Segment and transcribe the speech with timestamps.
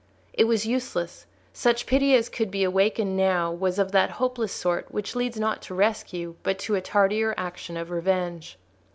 [0.33, 4.91] It was useless: such pity as could be awakened now was of that hopeless sort
[4.91, 8.57] which leads not to rescue, but to the tardier action of revenge.